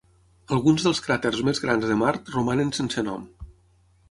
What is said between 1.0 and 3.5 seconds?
cràters més grans de Mart romanen sense nom.